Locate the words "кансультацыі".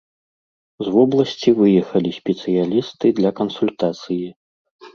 3.43-4.21